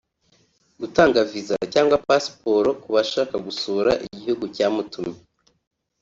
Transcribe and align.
gutanga 0.79 1.17
viza 1.29 1.55
cyangwa 1.73 2.01
pasiporo 2.07 2.69
ku 2.81 2.87
bashaka 2.95 3.35
gusura 3.45 3.91
igihugu 4.15 4.45
cyamutumye 4.55 5.19